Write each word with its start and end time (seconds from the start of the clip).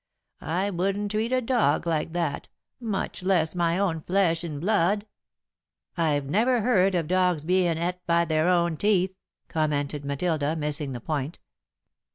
I 0.41 0.71
wouldn't 0.71 1.11
treat 1.11 1.31
a 1.31 1.41
dog 1.43 1.85
like 1.85 2.11
that, 2.13 2.47
much 2.79 3.21
less 3.21 3.53
my 3.53 3.77
own 3.77 4.01
flesh 4.01 4.43
and 4.43 4.59
blood." 4.59 5.05
"I've 5.95 6.25
never 6.25 6.61
heard 6.61 6.95
of 6.95 7.07
dogs 7.07 7.43
bein' 7.43 7.77
et 7.77 8.03
by 8.07 8.25
their 8.25 8.49
own 8.49 8.77
teeth," 8.77 9.13
commented 9.47 10.03
Matilda, 10.03 10.55
missing 10.55 10.93
the 10.93 11.01
point. 11.01 11.37